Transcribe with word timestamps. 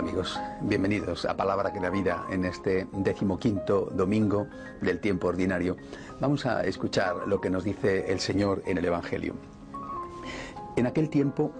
Amigos, 0.00 0.40
bienvenidos 0.62 1.26
a 1.26 1.36
Palabra 1.36 1.74
que 1.74 1.78
da 1.78 1.90
vida 1.90 2.24
en 2.30 2.46
este 2.46 2.88
decimoquinto 2.90 3.92
domingo 3.94 4.46
del 4.80 4.98
tiempo 4.98 5.28
ordinario. 5.28 5.76
Vamos 6.22 6.46
a 6.46 6.64
escuchar 6.64 7.28
lo 7.28 7.38
que 7.38 7.50
nos 7.50 7.64
dice 7.64 8.10
el 8.10 8.18
Señor 8.18 8.62
en 8.64 8.78
el 8.78 8.86
Evangelio. 8.86 9.34
En 10.76 10.86
aquel 10.86 11.10
tiempo 11.10 11.52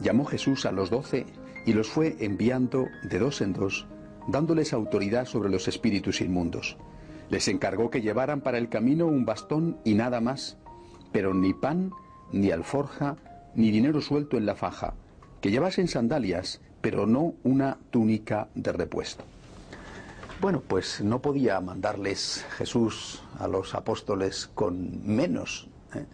llamó 0.00 0.24
Jesús 0.24 0.64
a 0.64 0.72
los 0.72 0.88
doce 0.88 1.26
y 1.66 1.74
los 1.74 1.90
fue 1.90 2.16
enviando 2.20 2.86
de 3.02 3.18
dos 3.18 3.42
en 3.42 3.52
dos, 3.52 3.86
dándoles 4.26 4.72
autoridad 4.72 5.26
sobre 5.26 5.50
los 5.50 5.68
espíritus 5.68 6.22
inmundos. 6.22 6.78
Les 7.28 7.46
encargó 7.46 7.90
que 7.90 8.00
llevaran 8.00 8.40
para 8.40 8.56
el 8.56 8.70
camino 8.70 9.04
un 9.04 9.26
bastón 9.26 9.76
y 9.84 9.92
nada 9.92 10.22
más, 10.22 10.56
pero 11.12 11.34
ni 11.34 11.52
pan, 11.52 11.90
ni 12.32 12.52
alforja, 12.52 13.18
ni 13.54 13.70
dinero 13.70 14.00
suelto 14.00 14.38
en 14.38 14.46
la 14.46 14.54
faja, 14.54 14.94
que 15.42 15.50
llevasen 15.50 15.88
sandalias 15.88 16.62
pero 16.82 17.06
no 17.06 17.34
una 17.44 17.78
túnica 17.90 18.48
de 18.54 18.72
repuesto. 18.72 19.24
Bueno, 20.40 20.60
pues 20.66 21.00
no 21.00 21.22
podía 21.22 21.60
mandarles 21.60 22.44
Jesús 22.58 23.22
a 23.38 23.46
los 23.46 23.76
apóstoles 23.76 24.50
con 24.52 25.06
menos, 25.06 25.68
¿eh? 25.94 26.04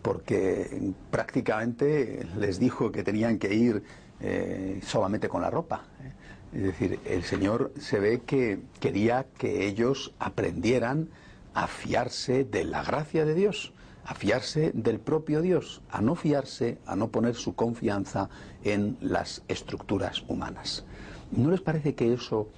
porque 0.00 0.92
prácticamente 1.10 2.24
les 2.38 2.60
dijo 2.60 2.92
que 2.92 3.02
tenían 3.02 3.38
que 3.38 3.52
ir 3.52 3.82
eh, 4.20 4.80
solamente 4.86 5.28
con 5.28 5.42
la 5.42 5.50
ropa. 5.50 5.84
¿eh? 6.00 6.12
Es 6.58 6.62
decir, 6.62 7.00
el 7.04 7.24
Señor 7.24 7.72
se 7.80 7.98
ve 7.98 8.20
que 8.24 8.60
quería 8.78 9.26
que 9.36 9.66
ellos 9.66 10.14
aprendieran 10.20 11.08
a 11.52 11.66
fiarse 11.66 12.44
de 12.44 12.64
la 12.64 12.84
gracia 12.84 13.24
de 13.24 13.34
Dios 13.34 13.72
a 14.04 14.14
fiarse 14.14 14.72
del 14.74 14.98
propio 14.98 15.40
Dios, 15.42 15.82
a 15.90 16.00
no 16.00 16.14
fiarse, 16.14 16.78
a 16.86 16.96
no 16.96 17.08
poner 17.08 17.34
su 17.34 17.54
confianza 17.54 18.28
en 18.64 18.96
las 19.00 19.42
estructuras 19.48 20.24
humanas. 20.28 20.84
¿No 21.30 21.50
les 21.50 21.60
parece 21.60 21.94
que 21.94 22.12
eso 22.12 22.48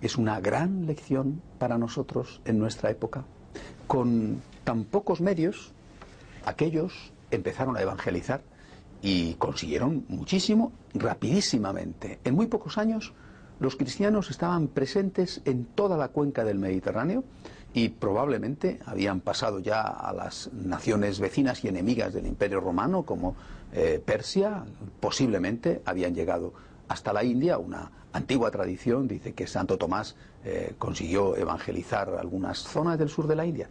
es 0.00 0.16
una 0.16 0.40
gran 0.40 0.86
lección 0.86 1.42
para 1.58 1.78
nosotros 1.78 2.40
en 2.44 2.58
nuestra 2.58 2.90
época? 2.90 3.24
Con 3.86 4.42
tan 4.64 4.84
pocos 4.84 5.20
medios, 5.20 5.72
aquellos 6.44 7.12
empezaron 7.30 7.76
a 7.76 7.82
evangelizar 7.82 8.42
y 9.02 9.34
consiguieron 9.34 10.04
muchísimo 10.08 10.72
rapidísimamente. 10.94 12.18
En 12.24 12.34
muy 12.34 12.46
pocos 12.46 12.78
años 12.78 13.12
los 13.60 13.76
cristianos 13.76 14.30
estaban 14.30 14.68
presentes 14.68 15.42
en 15.44 15.64
toda 15.64 15.96
la 15.96 16.08
cuenca 16.08 16.44
del 16.44 16.58
Mediterráneo 16.58 17.24
y 17.74 17.88
probablemente 17.88 18.78
habían 18.86 19.20
pasado 19.20 19.58
ya 19.58 19.82
a 19.82 20.12
las 20.12 20.48
naciones 20.52 21.18
vecinas 21.18 21.64
y 21.64 21.68
enemigas 21.68 22.14
del 22.14 22.26
Imperio 22.26 22.60
Romano 22.60 23.02
como 23.02 23.34
eh, 23.72 24.00
Persia, 24.02 24.64
posiblemente 25.00 25.82
habían 25.84 26.14
llegado 26.14 26.54
hasta 26.86 27.12
la 27.12 27.24
India, 27.24 27.58
una 27.58 27.90
antigua 28.12 28.52
tradición 28.52 29.08
dice 29.08 29.34
que 29.34 29.48
Santo 29.48 29.76
Tomás 29.76 30.14
eh, 30.44 30.74
consiguió 30.78 31.36
evangelizar 31.36 32.14
algunas 32.16 32.58
zonas 32.58 32.96
del 32.96 33.08
sur 33.08 33.26
de 33.26 33.34
la 33.34 33.44
India. 33.44 33.68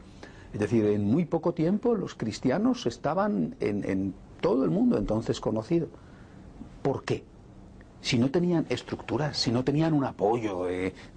Es 0.51 0.59
decir, 0.59 0.85
en 0.85 1.05
muy 1.05 1.23
poco 1.23 1.53
tiempo 1.53 1.95
los 1.95 2.13
cristianos 2.13 2.85
estaban 2.85 3.55
en, 3.61 3.89
en 3.89 4.13
todo 4.41 4.65
el 4.65 4.69
mundo 4.69 4.97
entonces 4.97 5.39
conocido. 5.39 5.87
¿Por 6.81 7.05
qué? 7.05 7.23
Si 8.03 8.19
no 8.19 8.29
tenían 8.29 8.65
estructuras, 8.67 9.37
si 9.37 9.49
no 9.49 9.63
tenían 9.63 9.93
un 9.93 10.03
apoyo 10.03 10.65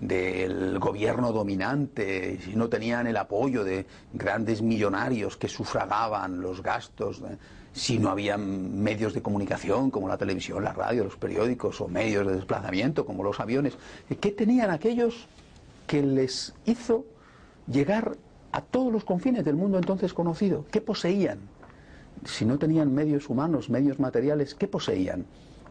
del 0.01 0.79
gobierno 0.79 1.33
dominante, 1.33 2.39
si 2.41 2.55
no 2.55 2.69
tenían 2.69 3.09
el 3.09 3.17
apoyo 3.17 3.65
de 3.65 3.87
grandes 4.13 4.63
millonarios 4.63 5.37
que 5.37 5.49
sufragaban 5.49 6.41
los 6.41 6.63
gastos, 6.63 7.23
eh, 7.23 7.37
si 7.73 7.99
no 7.99 8.09
había 8.09 8.39
medios 8.39 9.15
de 9.15 9.21
comunicación 9.21 9.91
como 9.91 10.07
la 10.07 10.17
televisión, 10.17 10.63
la 10.63 10.73
radio, 10.73 11.03
los 11.03 11.17
periódicos 11.17 11.81
o 11.81 11.89
medios 11.89 12.25
de 12.25 12.37
desplazamiento 12.37 13.05
como 13.05 13.25
los 13.25 13.41
aviones, 13.41 13.77
¿qué 14.21 14.31
tenían 14.31 14.71
aquellos 14.71 15.27
que 15.89 16.03
les 16.03 16.55
hizo 16.67 17.05
llegar 17.67 18.17
a 18.53 18.61
todos 18.61 18.93
los 18.93 19.05
confines 19.05 19.45
del 19.45 19.57
mundo 19.57 19.79
entonces 19.79 20.15
conocido? 20.15 20.65
¿Qué 20.71 20.81
poseían? 20.81 21.41
Si 22.25 22.45
no 22.45 22.59
tenían 22.59 22.95
medios 22.95 23.29
humanos, 23.29 23.71
medios 23.71 23.99
materiales, 23.99 24.55
¿qué 24.55 24.69
poseían? 24.69 25.27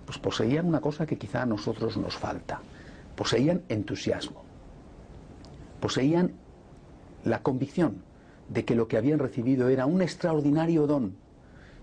Pues 0.06 0.18
poseían 0.20 0.66
una 0.66 0.82
cosa 0.82 1.06
que 1.06 1.18
quizá 1.18 1.42
a 1.42 1.46
nosotros 1.46 1.98
nos 1.98 2.16
falta. 2.16 2.62
Poseían 3.16 3.64
entusiasmo. 3.70 4.44
Poseían 5.80 6.34
la 7.24 7.42
convicción 7.42 8.04
de 8.50 8.66
que 8.66 8.76
lo 8.76 8.88
que 8.88 8.98
habían 8.98 9.20
recibido 9.20 9.70
era 9.70 9.86
un 9.86 10.02
extraordinario 10.02 10.86
don 10.86 11.16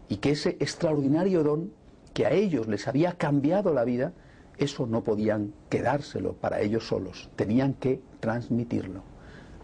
y 0.09 0.19
que 0.19 0.31
ese 0.31 0.51
extraordinario 0.61 1.43
don 1.43 1.73
que 2.15 2.27
a 2.27 2.33
ellos 2.33 2.69
les 2.69 2.87
había 2.87 3.13
cambiado 3.13 3.73
la 3.73 3.85
vida, 3.85 4.13
eso 4.59 4.87
no 4.87 5.03
podían 5.03 5.55
quedárselo 5.71 6.35
para 6.35 6.61
ellos 6.61 6.87
solos, 6.87 7.31
tenían 7.37 7.75
que 7.75 8.01
transmitirlo. 8.21 9.03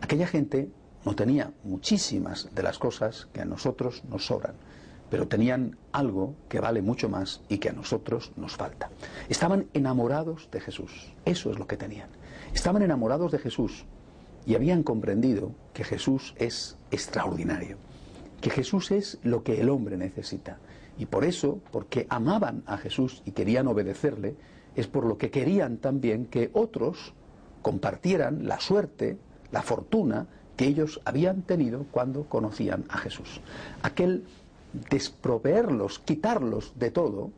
Aquella 0.01 0.27
gente 0.27 0.71
no 1.05 1.15
tenía 1.15 1.53
muchísimas 1.63 2.49
de 2.55 2.63
las 2.63 2.79
cosas 2.79 3.29
que 3.33 3.43
a 3.43 3.45
nosotros 3.45 4.03
nos 4.09 4.27
sobran 4.27 4.55
pero 5.11 5.29
tenían 5.29 5.77
algo 5.93 6.35
que 6.49 6.61
vale 6.61 6.83
mucho 6.83 7.09
más 7.09 7.41
y 7.49 7.59
que 7.59 7.71
a 7.71 7.73
nosotros 7.73 8.33
nos 8.37 8.57
falta. 8.57 8.91
Estaban 9.29 9.67
enamorados 9.73 10.49
de 10.51 10.61
Jesús, 10.61 11.13
eso 11.25 11.51
es 11.51 11.59
lo 11.59 11.67
que 11.67 11.77
tenían. 11.77 12.09
Estaban 12.53 12.83
enamorados 12.83 13.33
de 13.33 13.39
Jesús 13.39 13.85
y 14.47 14.55
habían 14.55 14.83
comprendido 14.83 15.53
que 15.75 15.85
Jesús 15.85 16.35
es 16.39 16.77
extraordinario, 16.91 17.77
que 18.41 18.51
Jesús 18.51 18.91
es 18.91 19.19
lo 19.23 19.43
que 19.43 19.61
el 19.61 19.69
hombre 19.69 19.97
necesita. 19.97 20.59
Y 20.99 21.07
por 21.07 21.25
eso, 21.25 21.61
porque 21.71 22.07
amaban 22.11 22.63
a 22.67 22.77
Jesús 22.77 23.23
y 23.25 23.33
querían 23.33 23.69
obedecerle, 23.69 24.37
es 24.75 24.87
por 24.87 25.05
lo 25.05 25.19
que 25.19 25.31
querían 25.31 25.79
también 25.79 26.27
que 26.27 26.51
otros 26.53 27.15
compartieran 27.63 28.47
la 28.47 28.61
suerte, 28.61 29.19
la 29.51 29.63
fortuna 29.63 30.27
que 30.57 30.67
ellos 30.67 31.01
habían 31.05 31.43
tenido 31.43 31.87
cuando 31.91 32.25
conocían 32.25 32.85
a 32.89 32.99
Jesús. 32.99 33.41
Aquel 33.83 34.25
desproveerlos, 34.73 35.99
quitarlos 36.01 36.73
de 36.77 36.91
todo, 36.91 37.31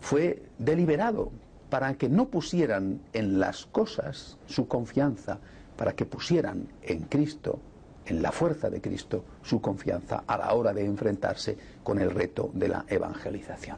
fue 0.00 0.42
deliberado 0.58 1.30
para 1.68 1.94
que 1.94 2.08
no 2.08 2.28
pusieran 2.28 3.00
en 3.12 3.38
las 3.38 3.66
cosas 3.66 4.36
su 4.46 4.66
confianza, 4.66 5.38
para 5.76 5.94
que 5.94 6.04
pusieran 6.04 6.66
en 6.82 7.02
Cristo, 7.02 7.60
en 8.06 8.22
la 8.22 8.32
fuerza 8.32 8.68
de 8.68 8.80
Cristo, 8.80 9.24
su 9.42 9.60
confianza 9.60 10.24
a 10.26 10.36
la 10.36 10.52
hora 10.52 10.72
de 10.72 10.84
enfrentarse 10.84 11.56
con 11.82 12.00
el 12.00 12.10
reto 12.10 12.50
de 12.54 12.68
la 12.68 12.84
evangelización. 12.88 13.76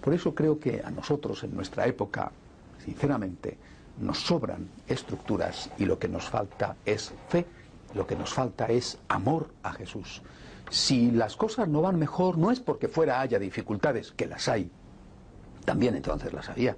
Por 0.00 0.12
eso 0.12 0.34
creo 0.34 0.58
que 0.58 0.82
a 0.84 0.90
nosotros 0.90 1.42
en 1.44 1.54
nuestra 1.54 1.86
época, 1.86 2.30
sinceramente, 2.84 3.56
nos 4.00 4.18
sobran 4.18 4.68
estructuras 4.86 5.70
y 5.78 5.86
lo 5.86 5.98
que 5.98 6.08
nos 6.08 6.28
falta 6.28 6.76
es 6.84 7.12
fe, 7.28 7.46
lo 7.94 8.06
que 8.06 8.16
nos 8.16 8.32
falta 8.32 8.66
es 8.66 8.98
amor 9.08 9.48
a 9.62 9.72
Jesús. 9.72 10.22
Si 10.72 11.10
las 11.10 11.36
cosas 11.36 11.68
no 11.68 11.82
van 11.82 11.98
mejor, 11.98 12.38
no 12.38 12.50
es 12.50 12.58
porque 12.58 12.88
fuera 12.88 13.20
haya 13.20 13.38
dificultades, 13.38 14.12
que 14.12 14.26
las 14.26 14.48
hay. 14.48 14.70
También 15.66 15.94
entonces 15.94 16.32
las 16.32 16.48
había. 16.48 16.74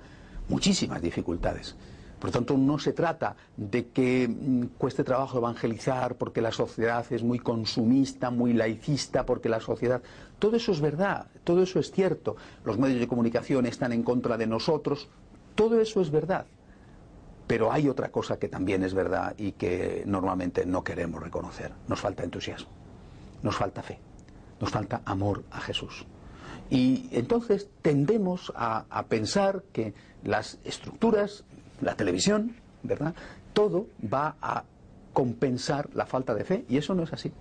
Muchísimas 0.49 1.01
dificultades. 1.01 1.77
Por 2.19 2.31
lo 2.31 2.33
tanto, 2.33 2.57
no 2.57 2.77
se 2.81 2.93
trata 2.93 3.37
de 3.57 3.91
que 3.91 4.27
mm, 4.27 4.77
cueste 4.79 5.05
trabajo 5.05 5.39
evangelizar 5.39 6.17
porque 6.17 6.41
la 6.41 6.51
sociedad 6.51 7.07
es 7.13 7.23
muy 7.23 7.39
consumista, 7.39 8.31
muy 8.31 8.53
laicista, 8.53 9.25
porque 9.25 9.49
la 9.49 9.61
sociedad... 9.61 10.03
Todo 10.41 10.57
eso 10.57 10.73
es 10.73 10.81
verdad, 10.81 11.29
todo 11.45 11.63
eso 11.63 11.79
es 11.79 11.93
cierto. 11.93 12.35
Los 12.65 12.77
medios 12.79 12.99
de 12.99 13.07
comunicación 13.07 13.65
están 13.65 13.93
en 13.93 14.03
contra 14.03 14.37
de 14.37 14.49
nosotros, 14.49 15.09
todo 15.55 15.81
eso 15.81 16.01
es 16.01 16.11
verdad. 16.11 16.47
Pero 17.47 17.71
hay 17.71 17.89
otra 17.89 18.11
cosa 18.11 18.41
que 18.41 18.49
también 18.49 18.83
es 18.83 18.93
verdad 18.93 19.37
y 19.39 19.53
que 19.53 20.03
normalmente 20.05 20.67
no 20.67 20.83
queremos 20.83 21.23
reconocer. 21.23 21.71
Nos 21.87 22.01
falta 22.01 22.25
entusiasmo 22.25 22.84
nos 23.45 23.57
falta 23.57 23.83
fe, 23.83 23.99
nos 24.59 24.71
falta 24.71 25.03
amor 25.05 25.45
a 25.53 25.61
Jesús. 25.61 26.07
Y 26.71 27.09
entonces 27.13 27.69
tendemos 27.83 28.53
a, 28.57 29.05
pensar 29.09 29.63
que 29.73 29.93
las 30.25 30.59
estructuras, 30.65 31.45
la 31.83 31.95
televisión, 31.95 32.57
¿verdad? 32.83 33.15
Todo 33.53 33.87
va 34.03 34.37
a 34.41 34.65
compensar 35.13 35.91
la 35.95 36.07
falta 36.07 36.35
de 36.35 36.45
fe 36.45 36.65
y 36.69 36.79
eso 36.79 36.95
no 36.95 37.03
es 37.03 37.13
así. 37.13 37.33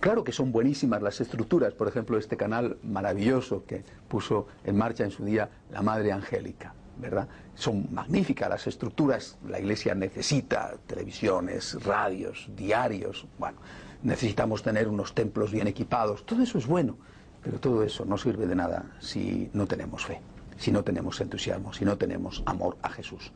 Claro 0.00 0.22
que 0.22 0.32
son 0.32 0.52
buenísimas 0.52 1.02
las 1.02 1.20
estructuras, 1.20 1.72
por 1.72 1.88
ejemplo, 1.88 2.18
este 2.18 2.36
canal 2.36 2.76
maravilloso 2.84 3.64
que 3.64 3.82
puso 4.06 4.46
en 4.64 4.76
marcha 4.76 5.02
en 5.02 5.10
su 5.10 5.24
día 5.24 5.48
la 5.72 5.82
Madre 5.82 6.12
Angélica, 6.12 6.74
¿verdad? 6.98 7.28
Son 7.54 7.88
magníficas 7.92 8.48
las 8.48 8.66
estructuras, 8.66 9.38
la 9.46 9.58
Iglesia 9.58 9.94
necesita 9.94 10.74
televisiones, 10.86 11.82
radios, 11.84 12.48
diarios, 12.56 13.26
bueno, 13.38 13.58
necesitamos 14.02 14.62
tener 14.62 14.88
unos 14.88 15.14
templos 15.14 15.52
bien 15.52 15.66
equipados, 15.66 16.24
todo 16.26 16.42
eso 16.42 16.58
es 16.58 16.66
bueno, 16.66 16.96
pero 17.42 17.58
todo 17.58 17.82
eso 17.82 18.04
no 18.04 18.18
sirve 18.18 18.46
de 18.46 18.54
nada 18.54 18.96
si 19.00 19.50
no 19.52 19.66
tenemos 19.66 20.04
fe, 20.04 20.20
si 20.56 20.70
no 20.70 20.82
tenemos 20.82 21.20
entusiasmo, 21.20 21.72
si 21.72 21.84
no 21.84 21.96
tenemos 21.96 22.42
amor 22.46 22.76
a 22.82 22.90
Jesús. 22.90 23.32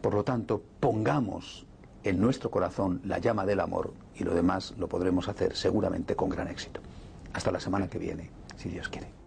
Por 0.00 0.14
lo 0.14 0.24
tanto, 0.24 0.62
pongamos 0.80 1.66
en 2.04 2.20
nuestro 2.20 2.50
corazón 2.50 3.00
la 3.04 3.18
llama 3.18 3.44
del 3.46 3.60
amor 3.60 3.92
y 4.14 4.24
lo 4.24 4.34
demás 4.34 4.74
lo 4.78 4.88
podremos 4.88 5.28
hacer 5.28 5.56
seguramente 5.56 6.14
con 6.14 6.28
gran 6.28 6.48
éxito. 6.48 6.80
Hasta 7.32 7.50
la 7.50 7.60
semana 7.60 7.88
que 7.88 7.98
viene, 7.98 8.30
si 8.56 8.68
Dios 8.68 8.88
quiere. 8.88 9.25